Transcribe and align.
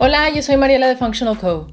Hola, 0.00 0.30
yo 0.30 0.44
soy 0.44 0.56
Mariela 0.56 0.86
de 0.86 0.94
Functional 0.94 1.36
Co. 1.38 1.66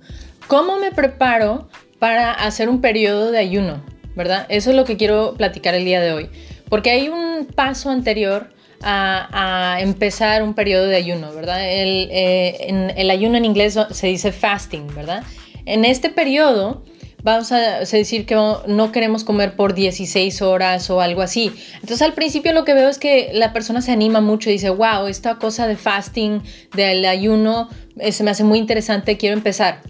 ¿Cómo 0.47 0.79
me 0.79 0.92
preparo 0.92 1.70
para 2.00 2.32
hacer 2.32 2.70
un 2.70 2.82
periodo 2.82 3.29
de 3.29 3.38
ayuno? 3.38 3.84
¿Verdad? 4.16 4.48
Eso 4.50 4.71
es 4.71 4.75
lo 4.75 4.84
que 4.84 4.98
quiero 4.98 5.36
platicar 5.38 5.75
el 5.75 5.86
día 5.86 6.02
de 6.02 6.12
hoy. 6.12 6.30
Porque 6.68 6.89
hay 6.89 7.07
un 7.07 7.46
paso 7.46 7.91
anterior 7.91 8.50
a, 8.82 9.77
empezar 9.80 10.41
un 10.41 10.55
periodo 10.55 10.88
de 10.88 10.96
ayuno, 10.96 11.36
¿verdad? 11.36 11.71
El, 11.71 12.09
eh, 12.11 12.93
el 12.98 13.11
ayuno 13.11 13.38
en 13.38 13.46
inglés 13.46 13.77
se 13.91 14.07
dice 14.07 14.32
fasting, 14.32 14.88
¿verdad? 14.96 15.23
En 15.68 15.86
este 15.86 16.10
periodo 16.10 16.82
vamos 17.26 17.52
a 17.52 17.80
decir 17.80 18.28
que 18.28 18.36
no 18.36 18.92
queremos 18.92 19.23
comer 19.23 19.55
por 19.55 19.73
16 19.73 20.44
horas 20.44 20.92
o 20.92 21.02
algo 21.02 21.23
así. 21.23 21.52
Entonces 21.73 22.04
al 22.04 22.14
principio 22.14 22.54
lo 22.54 22.66
que 22.66 22.76
veo 22.76 22.88
es 22.88 23.00
que 23.00 23.32
la 23.34 23.52
persona 23.52 23.82
se 23.82 23.92
anima 23.92 24.21
mucho 24.21 24.52
y 24.52 24.54
dice, 24.54 24.70
wow, 24.70 25.07
esta 25.07 25.36
cosa 25.36 25.66
de 25.66 25.76
fasting, 25.76 26.44
del 26.76 27.03
ayuno, 27.03 27.67
se 28.12 28.23
me 28.23 28.31
hace 28.31 28.44
muy 28.44 28.59
interesante, 28.59 29.17
quiero 29.17 29.35
empezar. 29.35 29.81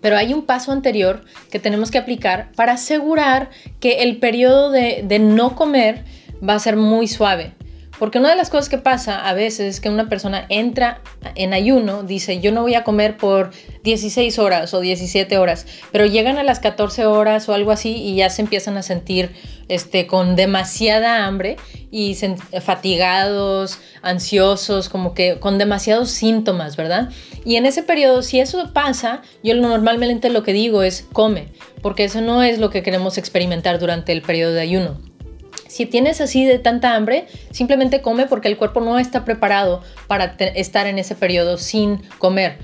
Pero 0.00 0.16
hay 0.16 0.34
un 0.34 0.42
paso 0.42 0.72
anterior 0.72 1.24
que 1.50 1.58
tenemos 1.58 1.90
que 1.90 1.98
aplicar 1.98 2.50
para 2.56 2.72
asegurar 2.72 3.50
que 3.80 4.02
el 4.02 4.18
periodo 4.18 4.70
de, 4.70 5.04
de 5.06 5.18
no 5.18 5.54
comer 5.54 6.04
va 6.46 6.54
a 6.54 6.58
ser 6.58 6.76
muy 6.76 7.06
suave. 7.06 7.52
Porque 8.02 8.18
una 8.18 8.30
de 8.30 8.34
las 8.34 8.50
cosas 8.50 8.68
que 8.68 8.78
pasa 8.78 9.28
a 9.28 9.32
veces 9.32 9.76
es 9.76 9.80
que 9.80 9.88
una 9.88 10.08
persona 10.08 10.44
entra 10.48 11.00
en 11.36 11.54
ayuno, 11.54 12.02
dice 12.02 12.40
yo 12.40 12.50
no 12.50 12.62
voy 12.62 12.74
a 12.74 12.82
comer 12.82 13.16
por 13.16 13.52
16 13.84 14.40
horas 14.40 14.74
o 14.74 14.80
17 14.80 15.38
horas, 15.38 15.68
pero 15.92 16.06
llegan 16.06 16.36
a 16.36 16.42
las 16.42 16.58
14 16.58 17.06
horas 17.06 17.48
o 17.48 17.54
algo 17.54 17.70
así 17.70 17.94
y 17.94 18.16
ya 18.16 18.28
se 18.28 18.42
empiezan 18.42 18.76
a 18.76 18.82
sentir 18.82 19.30
este, 19.68 20.08
con 20.08 20.34
demasiada 20.34 21.26
hambre 21.26 21.58
y 21.92 22.16
fatigados, 22.60 23.78
ansiosos, 24.02 24.88
como 24.88 25.14
que 25.14 25.38
con 25.38 25.56
demasiados 25.56 26.10
síntomas, 26.10 26.74
¿verdad? 26.74 27.08
Y 27.44 27.54
en 27.54 27.66
ese 27.66 27.84
periodo, 27.84 28.22
si 28.22 28.40
eso 28.40 28.72
pasa, 28.72 29.22
yo 29.44 29.54
normalmente 29.54 30.28
lo 30.28 30.42
que 30.42 30.52
digo 30.52 30.82
es 30.82 31.06
come, 31.12 31.52
porque 31.82 32.02
eso 32.02 32.20
no 32.20 32.42
es 32.42 32.58
lo 32.58 32.68
que 32.70 32.82
queremos 32.82 33.16
experimentar 33.16 33.78
durante 33.78 34.10
el 34.10 34.22
periodo 34.22 34.54
de 34.54 34.60
ayuno. 34.62 35.11
Si 35.72 35.86
tienes 35.86 36.20
así 36.20 36.44
de 36.44 36.58
tanta 36.58 36.94
hambre, 36.94 37.26
simplemente 37.50 38.02
come 38.02 38.26
porque 38.26 38.46
el 38.48 38.58
cuerpo 38.58 38.82
no 38.82 38.98
está 38.98 39.24
preparado 39.24 39.82
para 40.06 40.36
estar 40.54 40.86
en 40.86 40.98
ese 40.98 41.14
periodo 41.14 41.56
sin 41.56 42.02
comer 42.18 42.58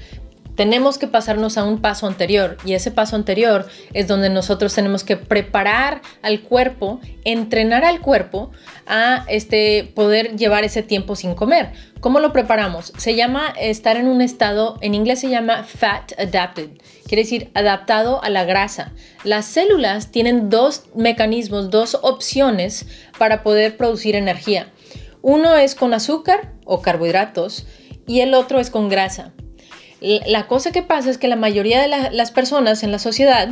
tenemos 0.59 0.99
que 0.99 1.07
pasarnos 1.07 1.57
a 1.57 1.63
un 1.63 1.81
paso 1.81 2.09
anterior 2.09 2.57
y 2.65 2.73
ese 2.73 2.91
paso 2.91 3.15
anterior 3.15 3.69
es 3.93 4.09
donde 4.09 4.29
nosotros 4.29 4.75
tenemos 4.75 5.05
que 5.05 5.17
preparar 5.17 6.03
al 6.21 6.41
cuerpo, 6.41 6.99
entrenar 7.23 7.85
al 7.85 8.01
cuerpo 8.01 8.51
a 8.85 9.25
este, 9.29 9.93
poder 9.95 10.37
llevar 10.37 10.65
ese 10.65 10.83
tiempo 10.83 11.15
sin 11.15 11.37
comer. 11.37 11.75
¿Cómo 12.01 12.19
lo 12.19 12.33
preparamos? 12.33 12.93
Se 12.97 13.15
llama 13.15 13.55
estar 13.57 13.97
en 13.99 14.09
un 14.09 14.21
estado, 14.21 14.79
en 14.81 14.97
inglés 14.97 15.21
se 15.21 15.31
llama 15.31 15.63
fat 15.63 16.19
adapted, 16.19 16.71
quiere 17.07 17.23
decir 17.23 17.53
adaptado 17.55 18.21
a 18.25 18.29
la 18.29 18.43
grasa. 18.43 18.91
Las 19.23 19.45
células 19.45 20.11
tienen 20.11 20.51
dos 20.51 20.87
mecanismos, 20.93 21.71
dos 21.71 21.97
opciones 22.03 22.85
para 23.17 23.45
poder 23.45 23.77
producir 23.77 24.17
energía. 24.17 24.73
Uno 25.23 25.55
es 25.55 25.77
con 25.77 25.95
azúcar 25.95 26.55
o 26.65 26.83
carbohidratos 26.83 27.65
y 28.09 28.23
el 28.23 28.35
otro 28.35 28.59
es 28.59 28.71
con 28.71 28.89
grasa. 28.89 29.35
La 30.01 30.47
cosa 30.47 30.71
que 30.71 30.83
pasa 30.83 31.11
es 31.11 31.19
que 31.19 31.29
la 31.29 31.37
mayoría 31.37 31.83
de 31.83 31.89
las 31.89 32.31
personas 32.31 32.83
en 32.83 32.93
la 32.93 32.99
sociedad 32.99 33.51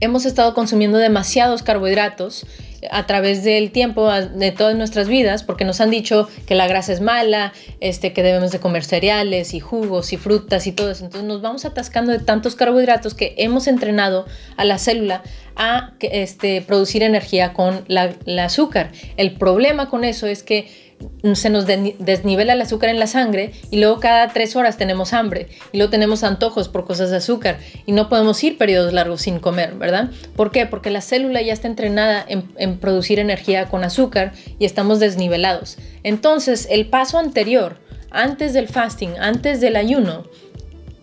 hemos 0.00 0.26
estado 0.26 0.54
consumiendo 0.54 0.98
demasiados 0.98 1.62
carbohidratos 1.62 2.44
a 2.90 3.06
través 3.06 3.44
del 3.44 3.70
tiempo 3.70 4.10
de 4.10 4.50
todas 4.50 4.74
nuestras 4.74 5.06
vidas 5.06 5.44
porque 5.44 5.64
nos 5.64 5.80
han 5.80 5.90
dicho 5.90 6.28
que 6.46 6.56
la 6.56 6.66
grasa 6.66 6.92
es 6.92 7.00
mala, 7.00 7.52
este, 7.80 8.12
que 8.12 8.24
debemos 8.24 8.50
de 8.50 8.58
comer 8.58 8.84
cereales 8.84 9.54
y 9.54 9.60
jugos 9.60 10.12
y 10.12 10.16
frutas 10.16 10.66
y 10.66 10.72
todo 10.72 10.90
eso. 10.90 11.04
Entonces 11.04 11.28
nos 11.28 11.40
vamos 11.40 11.64
atascando 11.64 12.10
de 12.10 12.18
tantos 12.18 12.56
carbohidratos 12.56 13.14
que 13.14 13.34
hemos 13.38 13.68
entrenado 13.68 14.26
a 14.56 14.64
la 14.64 14.78
célula 14.78 15.22
a 15.54 15.92
este, 16.00 16.62
producir 16.62 17.04
energía 17.04 17.52
con 17.52 17.84
el 17.86 18.38
azúcar. 18.40 18.90
El 19.16 19.34
problema 19.34 19.88
con 19.88 20.02
eso 20.02 20.26
es 20.26 20.42
que 20.42 20.91
se 21.34 21.50
nos 21.50 21.66
desnivela 21.66 22.52
el 22.52 22.60
azúcar 22.60 22.90
en 22.90 22.98
la 22.98 23.06
sangre 23.06 23.52
y 23.70 23.78
luego 23.78 24.00
cada 24.00 24.28
tres 24.28 24.56
horas 24.56 24.76
tenemos 24.76 25.12
hambre 25.12 25.48
y 25.72 25.78
luego 25.78 25.90
tenemos 25.90 26.24
antojos 26.24 26.68
por 26.68 26.84
cosas 26.84 27.10
de 27.10 27.16
azúcar 27.16 27.58
y 27.86 27.92
no 27.92 28.08
podemos 28.08 28.42
ir 28.44 28.58
periodos 28.58 28.92
largos 28.92 29.22
sin 29.22 29.38
comer, 29.38 29.74
¿verdad? 29.74 30.10
¿Por 30.36 30.50
qué? 30.50 30.66
Porque 30.66 30.90
la 30.90 31.00
célula 31.00 31.42
ya 31.42 31.52
está 31.52 31.68
entrenada 31.68 32.24
en, 32.26 32.44
en 32.56 32.78
producir 32.78 33.18
energía 33.18 33.68
con 33.68 33.84
azúcar 33.84 34.32
y 34.58 34.64
estamos 34.64 35.00
desnivelados. 35.00 35.78
Entonces, 36.02 36.68
el 36.70 36.86
paso 36.86 37.18
anterior, 37.18 37.76
antes 38.10 38.52
del 38.52 38.68
fasting, 38.68 39.18
antes 39.18 39.60
del 39.60 39.76
ayuno, 39.76 40.24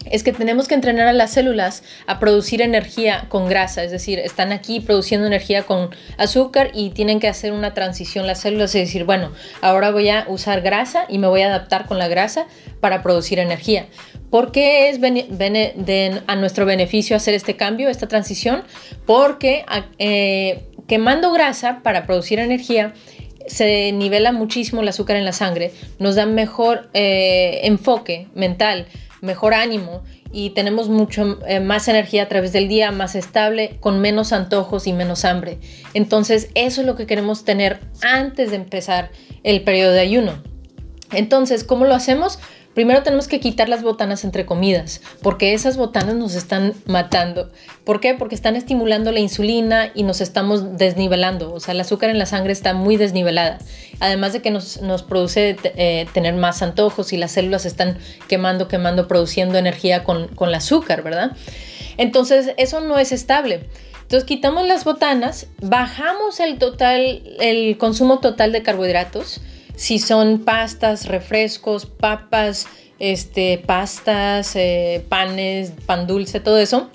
es 0.10 0.24
que 0.24 0.34
tenemos 0.34 0.68
que 0.68 0.76
entrenar 0.76 1.08
a 1.08 1.14
las 1.14 1.32
células 1.32 1.84
a 2.08 2.20
producir 2.20 2.62
energía 2.62 3.26
con 3.30 3.48
grasa, 3.48 3.84
es 3.84 3.92
decir, 3.92 4.20
están 4.20 4.52
aquí 4.52 4.80
produciendo 4.80 5.28
energía 5.28 5.64
con 5.64 5.90
azúcar 6.18 6.72
y 6.74 6.92
tienen 6.92 7.20
que 7.20 7.28
hacer 7.28 7.54
una 7.54 7.74
transición 7.74 8.28
las 8.28 8.42
células 8.42 8.74
y 8.76 8.80
decir, 8.80 9.04
bueno, 9.06 9.32
ahora 9.62 9.92
voy 9.92 10.10
a 10.10 10.26
usar 10.28 10.62
grasa 10.62 11.06
y 11.10 11.18
me 11.18 11.28
voy 11.28 11.42
a 11.42 11.48
adaptar 11.48 11.86
con 11.86 11.98
la 11.98 12.08
grasa 12.08 12.48
para 12.80 13.02
producir 13.02 13.40
energía. 13.40 13.88
¿Por 14.30 14.52
qué 14.52 14.90
es 14.90 15.00
a 16.28 16.36
nuestro 16.36 16.66
beneficio 16.66 17.16
hacer 17.16 17.34
este 17.34 17.56
cambio, 17.56 17.90
esta 17.90 18.08
transición? 18.08 18.64
Porque 19.06 19.66
eh, 19.98 20.66
quemando 20.88 21.32
grasa 21.32 21.82
para 21.82 22.06
producir 22.06 22.40
energía, 22.40 22.94
se 23.48 23.92
nivela 23.92 24.32
muchísimo 24.32 24.82
el 24.82 24.88
azúcar 24.88 25.16
en 25.16 25.26
la 25.26 25.34
sangre, 25.34 25.72
nos 25.98 26.16
da 26.16 26.28
mejor 26.28 26.90
eh, 26.94 27.62
enfoque 27.64 28.28
mental, 28.36 28.86
mejor 29.22 29.54
ánimo 29.54 30.04
y 30.32 30.52
tenemos 30.52 30.90
mucho 30.90 31.40
eh, 31.48 31.60
más 31.60 31.88
energía 31.88 32.24
a 32.24 32.28
través 32.28 32.54
del 32.54 32.68
día, 32.68 32.92
más 32.92 33.16
estable, 33.16 33.78
con 33.80 34.00
menos 34.00 34.32
antojos 34.34 34.88
y 34.88 34.94
menos 34.94 35.26
hambre. 35.26 35.60
Entonces, 35.94 36.50
eso 36.56 36.82
es 36.82 36.88
lo 36.88 36.96
que 36.96 37.08
queremos 37.08 37.46
tener 37.46 37.80
antes 38.02 38.52
de 38.52 38.58
empezar 38.58 39.12
el 39.44 39.64
periodo 39.64 39.92
de 39.92 40.02
ayuno. 40.02 40.44
Entonces, 41.12 41.64
¿cómo 41.64 41.86
lo 41.86 41.96
hacemos? 41.96 42.40
Primero 42.80 43.04
tenemos 43.04 43.28
que 43.28 43.42
quitar 43.42 43.68
las 43.68 43.84
botanas 43.84 44.24
entre 44.24 44.46
comidas, 44.46 45.02
porque 45.22 45.54
esas 45.54 45.76
botanas 45.76 46.16
nos 46.16 46.34
están 46.34 46.74
matando. 46.86 47.52
¿Por 47.84 48.00
qué? 48.00 48.14
Porque 48.14 48.36
están 48.36 48.56
estimulando 48.56 49.12
la 49.12 49.20
insulina 49.20 49.92
y 49.94 50.04
nos 50.04 50.22
estamos 50.22 50.78
desnivelando. 50.78 51.52
O 51.54 51.60
sea, 51.60 51.74
el 51.74 51.82
azúcar 51.82 52.10
en 52.10 52.18
la 52.18 52.26
sangre 52.26 52.54
está 52.54 52.74
muy 52.74 52.96
desnivelada. 52.96 53.58
Además 54.00 54.32
de 54.32 54.42
que 54.42 54.50
nos, 54.50 54.80
produce 55.10 55.58
eh, 55.62 56.08
tener 56.14 56.36
más 56.36 56.62
antojos 56.62 57.12
y 57.12 57.18
las 57.18 57.34
células 57.34 57.66
están 57.66 57.98
quemando, 58.30 58.70
quemando, 58.70 59.10
produciendo 59.10 59.58
energía 59.58 60.06
con, 60.06 60.30
con 60.30 60.48
el 60.48 60.56
azúcar, 60.56 61.04
¿verdad? 61.04 61.36
Entonces, 61.98 62.54
eso 62.56 62.80
no 62.80 62.98
es 62.98 63.12
estable. 63.12 63.66
Entonces 64.04 64.26
quitamos 64.26 64.66
las 64.66 64.86
botanas, 64.86 65.48
bajamos 65.62 66.40
el 66.40 66.58
total, 66.60 67.24
el 67.42 67.78
consumo 67.78 68.20
total 68.20 68.54
de 68.54 68.64
carbohidratos 68.64 69.42
si 69.80 69.98
son 69.98 70.40
pastas, 70.40 71.06
refrescos, 71.06 71.86
papas, 71.86 72.68
este, 73.00 73.64
pastas, 73.66 74.58
eh, 74.58 75.06
panes, 75.08 75.72
pan 75.86 76.06
dulce, 76.06 76.42
todo 76.42 76.58
eso 76.58 76.90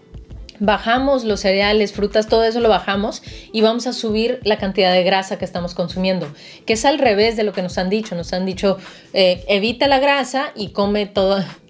bajamos 0.60 1.24
los 1.24 1.40
cereales, 1.40 1.92
frutas, 1.92 2.28
todo 2.28 2.44
eso 2.44 2.60
lo 2.60 2.68
bajamos 2.68 3.22
y 3.52 3.60
vamos 3.60 3.86
a 3.86 3.92
subir 3.92 4.40
la 4.44 4.58
cantidad 4.58 4.92
de 4.92 5.02
grasa 5.02 5.38
que 5.38 5.44
estamos 5.44 5.74
consumiendo, 5.74 6.28
que 6.66 6.74
es 6.74 6.84
al 6.84 6.98
revés 6.98 7.36
de 7.36 7.44
lo 7.44 7.52
que 7.52 7.62
nos 7.62 7.78
han 7.78 7.90
dicho. 7.90 8.14
Nos 8.14 8.32
han 8.32 8.46
dicho, 8.46 8.78
eh, 9.12 9.44
evita 9.48 9.88
la 9.88 9.98
grasa 9.98 10.52
y 10.54 10.68
come 10.68 11.06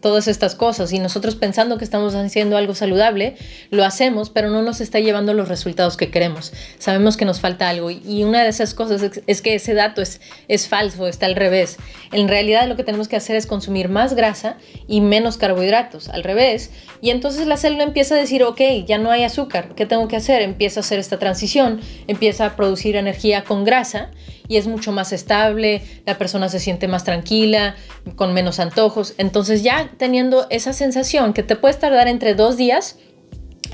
todas 0.04 0.28
estas 0.28 0.54
cosas. 0.54 0.92
Y 0.92 0.98
nosotros 0.98 1.34
pensando 1.34 1.78
que 1.78 1.84
estamos 1.84 2.14
haciendo 2.14 2.58
algo 2.58 2.74
saludable, 2.74 3.36
lo 3.70 3.86
hacemos, 3.86 4.28
pero 4.28 4.50
no 4.50 4.60
nos 4.60 4.82
está 4.82 5.00
llevando 5.00 5.32
los 5.32 5.48
resultados 5.48 5.96
que 5.96 6.10
queremos. 6.10 6.52
Sabemos 6.78 7.16
que 7.16 7.24
nos 7.24 7.40
falta 7.40 7.70
algo 7.70 7.90
y 7.90 8.22
una 8.22 8.42
de 8.42 8.50
esas 8.50 8.74
cosas 8.74 9.00
es, 9.26 9.40
que 9.40 9.54
ese 9.54 9.72
dato 9.72 10.02
es, 10.02 10.20
es 10.46 10.68
falso, 10.68 11.08
está 11.08 11.24
al 11.24 11.36
revés. 11.36 11.78
En 12.12 12.28
realidad 12.28 12.68
lo 12.68 12.76
que 12.76 12.84
tenemos 12.84 13.08
que 13.08 13.16
hacer 13.16 13.34
es 13.34 13.46
consumir 13.46 13.88
más 13.88 14.12
grasa 14.12 14.58
y 14.86 15.00
menos 15.00 15.38
carbohidratos, 15.38 16.10
al 16.10 16.22
revés. 16.22 16.70
Y 17.00 17.08
entonces 17.08 17.46
la 17.46 17.56
célula 17.56 17.84
empieza 17.84 18.14
a 18.14 18.18
decir, 18.18 18.42
ok, 18.42 18.60
ya 18.86 18.98
no 18.98 19.10
hay 19.10 19.24
azúcar, 19.24 19.74
¿qué 19.74 19.86
tengo 19.86 20.06
que 20.06 20.16
hacer? 20.16 20.42
Empieza 20.42 20.80
a 20.80 20.82
hacer 20.82 20.98
esta 20.98 21.18
transición, 21.18 21.80
empieza 22.08 22.44
a 22.44 22.56
producir 22.56 22.96
energía 22.96 23.42
con 23.44 23.64
grasa 23.64 24.10
y 24.48 24.56
es 24.56 24.66
mucho 24.66 24.92
más 24.92 25.12
estable, 25.12 25.82
la 26.06 26.18
persona 26.18 26.48
se 26.48 26.60
siente 26.60 26.88
más 26.88 27.04
tranquila, 27.04 27.76
con 28.16 28.34
menos 28.34 28.60
antojos. 28.60 29.14
Entonces 29.18 29.62
ya 29.62 29.90
teniendo 29.96 30.46
esa 30.50 30.72
sensación 30.72 31.32
que 31.32 31.42
te 31.42 31.56
puedes 31.56 31.78
tardar 31.78 32.08
entre 32.08 32.34
dos 32.34 32.56
días 32.56 32.98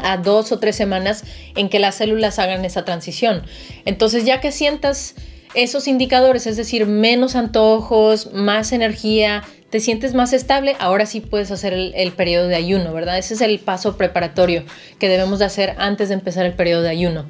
a 0.02 0.16
dos 0.16 0.52
o 0.52 0.58
tres 0.58 0.76
semanas 0.76 1.24
en 1.56 1.68
que 1.68 1.78
las 1.78 1.96
células 1.96 2.38
hagan 2.38 2.64
esa 2.64 2.84
transición. 2.84 3.42
Entonces 3.84 4.24
ya 4.24 4.40
que 4.40 4.52
sientas 4.52 5.14
esos 5.54 5.88
indicadores, 5.88 6.46
es 6.46 6.56
decir, 6.56 6.86
menos 6.86 7.34
antojos, 7.34 8.32
más 8.32 8.72
energía, 8.72 9.42
te 9.70 9.78
sientes 9.78 10.14
más 10.14 10.32
estable, 10.32 10.76
ahora 10.80 11.06
sí 11.06 11.20
puedes 11.20 11.50
hacer 11.52 11.72
el, 11.72 12.12
periodo 12.12 12.48
de 12.48 12.56
ayuno, 12.56 12.92
¿verdad? 12.92 13.18
Ese 13.18 13.34
es 13.34 13.40
el 13.40 13.60
paso 13.60 13.96
preparatorio 13.96 14.64
que 14.98 15.08
debemos 15.08 15.38
de 15.38 15.44
hacer 15.44 15.76
antes 15.78 16.08
de 16.08 16.14
empezar 16.14 16.44
el 16.44 16.54
periodo 16.54 16.82
de 16.82 16.90
ayuno. 16.90 17.26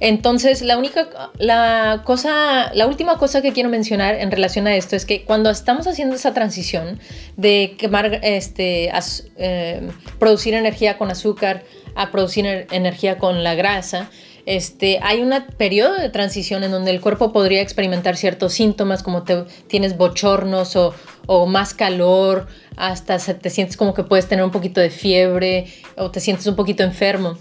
Entonces, 0.00 0.62
la 0.62 0.78
única, 0.78 1.08
la 1.38 2.02
cosa, 2.04 2.72
la 2.74 2.86
última 2.86 3.18
cosa 3.18 3.42
que 3.42 3.52
quiero 3.52 3.68
mencionar 3.68 4.14
en 4.14 4.30
relación 4.30 4.66
a 4.66 4.74
esto 4.74 4.96
es 4.96 5.04
que 5.04 5.24
cuando 5.24 5.50
estamos 5.50 5.86
haciendo 5.86 6.16
esa 6.16 6.32
transición 6.32 6.98
de 7.36 7.76
quemar, 7.78 8.20
este, 8.22 8.90
eh, 9.36 9.88
producir 10.18 10.54
energía 10.54 10.96
con 10.96 11.10
azúcar 11.10 11.62
a 11.94 12.10
producir 12.10 12.66
energía 12.70 13.18
con 13.18 13.44
la 13.44 13.54
grasa, 13.54 14.08
este, 14.44 14.98
hay 15.02 15.22
un 15.22 15.32
periodo 15.56 15.94
de 15.94 16.08
transición 16.08 16.64
en 16.64 16.72
donde 16.72 16.90
el 16.90 17.00
cuerpo 17.00 17.32
podría 17.32 17.60
experimentar 17.60 18.16
ciertos 18.16 18.52
síntomas 18.52 19.02
como 19.02 19.22
tienes 19.68 19.96
bochornos 19.96 20.76
o, 20.76 21.46
más 21.46 21.74
calor, 21.74 22.48
hasta 22.76 23.18
te 23.18 23.50
sientes 23.50 23.76
como 23.76 23.94
que 23.94 24.02
puedes 24.02 24.26
tener 24.26 24.44
un 24.44 24.50
poquito 24.50 24.80
de 24.80 24.90
fiebre 24.90 25.66
o 25.96 26.10
te 26.10 26.20
sientes 26.20 26.46
un 26.46 26.56
poquito 26.56 26.82
enfermo. 26.82 27.38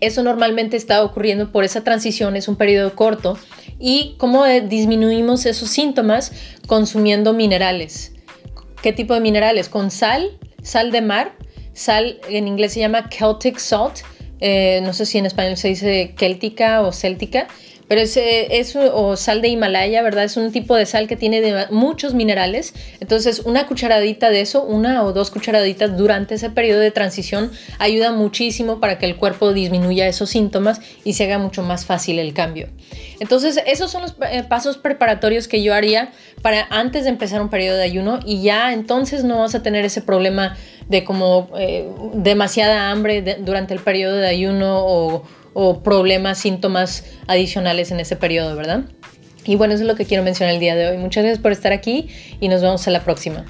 Eso 0.00 0.24
normalmente 0.24 0.76
está 0.76 1.04
ocurriendo 1.04 1.52
por 1.52 1.62
esa 1.62 1.84
transición, 1.84 2.34
es 2.34 2.48
un 2.48 2.56
periodo 2.56 2.96
corto. 2.96 3.38
¿Y 3.78 4.16
cómo 4.18 4.44
disminuimos 4.44 5.46
esos 5.46 5.68
síntomas? 5.70 6.32
Consumiendo 6.66 7.32
minerales. 7.32 8.12
¿Qué 8.82 8.92
tipo 8.92 9.14
de 9.14 9.20
minerales? 9.20 9.68
Con 9.68 9.92
sal, 9.92 10.36
sal 10.62 10.90
de 10.90 11.00
mar, 11.00 11.36
sal 11.74 12.18
en 12.28 12.48
inglés 12.48 12.72
se 12.72 12.80
llama 12.80 13.08
Celtic 13.08 13.58
salt, 13.58 14.00
eh, 14.40 14.80
no 14.82 14.92
sé 14.92 15.06
si 15.06 15.18
en 15.18 15.26
español 15.26 15.56
se 15.56 15.68
dice 15.68 16.14
céltica 16.16 16.82
o 16.82 16.92
céltica, 16.92 17.48
pero 17.88 18.00
es, 18.00 18.16
es, 18.16 18.76
o 18.76 19.16
sal 19.16 19.42
de 19.42 19.48
Himalaya, 19.48 20.02
¿verdad? 20.02 20.24
Es 20.24 20.36
un 20.36 20.50
tipo 20.52 20.74
de 20.74 20.86
sal 20.86 21.06
que 21.06 21.16
tiene 21.16 21.66
muchos 21.70 22.14
minerales. 22.14 22.72
Entonces, 23.00 23.40
una 23.44 23.66
cucharadita 23.66 24.30
de 24.30 24.40
eso, 24.40 24.64
una 24.64 25.04
o 25.04 25.12
dos 25.12 25.30
cucharaditas 25.30 25.96
durante 25.96 26.36
ese 26.36 26.50
periodo 26.50 26.80
de 26.80 26.90
transición 26.90 27.50
ayuda 27.78 28.12
muchísimo 28.12 28.80
para 28.80 28.98
que 28.98 29.06
el 29.06 29.16
cuerpo 29.16 29.52
disminuya 29.52 30.08
esos 30.08 30.30
síntomas 30.30 30.80
y 31.04 31.12
se 31.12 31.24
haga 31.24 31.38
mucho 31.38 31.62
más 31.62 31.84
fácil 31.84 32.18
el 32.18 32.32
cambio. 32.32 32.68
Entonces, 33.20 33.60
esos 33.66 33.90
son 33.90 34.02
los 34.02 34.16
eh, 34.30 34.42
pasos 34.48 34.78
preparatorios 34.78 35.46
que 35.46 35.62
yo 35.62 35.74
haría 35.74 36.10
para 36.40 36.66
antes 36.70 37.04
de 37.04 37.10
empezar 37.10 37.42
un 37.42 37.50
periodo 37.50 37.76
de 37.76 37.84
ayuno 37.84 38.20
y 38.24 38.42
ya 38.42 38.72
entonces 38.72 39.24
no 39.24 39.40
vas 39.40 39.54
a 39.54 39.62
tener 39.62 39.84
ese 39.84 40.00
problema 40.00 40.56
de 40.88 41.04
como 41.04 41.48
eh, 41.58 41.88
demasiada 42.14 42.90
hambre 42.90 43.22
durante 43.40 43.74
el 43.74 43.80
periodo 43.80 44.16
de 44.16 44.28
ayuno 44.28 44.84
o 45.56 45.82
problemas, 45.82 46.38
síntomas 46.38 47.04
adicionales 47.26 47.90
en 47.90 48.00
ese 48.00 48.16
periodo, 48.16 48.56
¿verdad? 48.56 48.84
Y 49.44 49.56
bueno, 49.56 49.74
eso 49.74 49.82
es 49.82 49.88
lo 49.88 49.94
que 49.94 50.04
quiero 50.04 50.22
mencionar 50.22 50.54
el 50.54 50.60
día 50.60 50.74
de 50.74 50.88
hoy. 50.88 50.96
Muchas 50.96 51.22
gracias 51.22 51.42
por 51.42 51.52
estar 51.52 51.72
aquí 51.72 52.08
y 52.40 52.48
nos 52.48 52.62
vemos 52.62 52.86
a 52.88 52.90
la 52.90 53.00
próxima. 53.04 53.44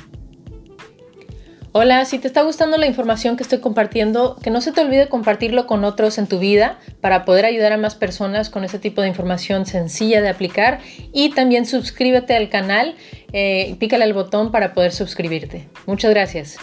Hola, 1.77 2.05
si 2.05 2.21
te 2.21 2.29
está 2.29 2.43
gustando 2.43 2.77
la 2.77 2.87
información 2.87 3.37
que 3.37 3.43
estoy 3.43 3.59
compartiendo, 3.59 4.37
que 4.41 4.51
no 4.51 4.61
se 4.61 4.71
te 4.71 4.81
olvide 4.81 5.09
compartirlo 5.09 5.67
con 5.67 5.83
otros 5.83 6.19
en 6.19 6.29
tu 6.29 6.39
vida 6.39 6.79
para 7.01 7.25
poder 7.25 7.45
ayudar 7.47 7.73
a 7.73 7.79
más 7.79 7.97
personas 7.97 8.49
con 8.49 8.63
ese 8.63 8.79
tipo 8.79 9.03
de 9.03 9.09
información 9.09 9.67
sencilla 9.67 10.23
de 10.23 10.29
aplicar 10.29 10.79
y 11.13 11.31
también 11.31 11.67
suscríbete 11.67 12.37
al 12.37 12.49
canal 12.49 12.95
eh, 13.33 13.75
pícale 13.81 14.05
al 14.05 14.13
botón 14.13 14.53
para 14.53 14.73
poder 14.73 14.93
suscribirte. 14.93 15.69
Muchas 15.87 16.13
gracias. 16.13 16.59